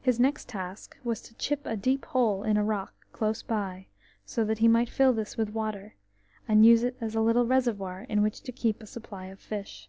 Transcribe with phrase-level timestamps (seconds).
[0.00, 3.86] His next task was to chip a deep hole in a rock close by,
[4.26, 5.94] so that he might fill this with water,
[6.48, 9.88] and use it as a little reservoir in which to keep a supply of fish.